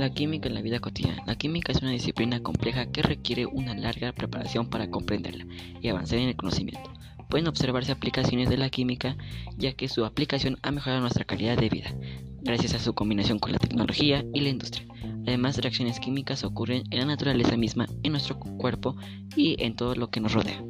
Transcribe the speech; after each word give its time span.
La 0.00 0.08
química 0.08 0.48
en 0.48 0.54
la 0.54 0.62
vida 0.62 0.80
cotidiana. 0.80 1.22
La 1.26 1.34
química 1.34 1.72
es 1.72 1.82
una 1.82 1.90
disciplina 1.90 2.42
compleja 2.42 2.86
que 2.86 3.02
requiere 3.02 3.44
una 3.44 3.74
larga 3.74 4.12
preparación 4.12 4.70
para 4.70 4.88
comprenderla 4.88 5.44
y 5.78 5.88
avanzar 5.88 6.20
en 6.20 6.30
el 6.30 6.36
conocimiento. 6.36 6.90
Pueden 7.28 7.48
observarse 7.48 7.92
aplicaciones 7.92 8.48
de 8.48 8.56
la 8.56 8.70
química 8.70 9.18
ya 9.58 9.74
que 9.74 9.90
su 9.90 10.06
aplicación 10.06 10.56
ha 10.62 10.70
mejorado 10.70 11.02
nuestra 11.02 11.26
calidad 11.26 11.58
de 11.58 11.68
vida, 11.68 11.94
gracias 12.40 12.72
a 12.72 12.78
su 12.78 12.94
combinación 12.94 13.38
con 13.38 13.52
la 13.52 13.58
tecnología 13.58 14.24
y 14.32 14.40
la 14.40 14.48
industria. 14.48 14.86
Además, 15.26 15.58
reacciones 15.58 16.00
químicas 16.00 16.44
ocurren 16.44 16.84
en 16.90 17.00
la 17.00 17.04
naturaleza 17.04 17.58
misma, 17.58 17.86
en 18.02 18.12
nuestro 18.12 18.38
cuerpo 18.38 18.96
y 19.36 19.62
en 19.62 19.76
todo 19.76 19.94
lo 19.96 20.08
que 20.08 20.20
nos 20.20 20.32
rodea. 20.32 20.64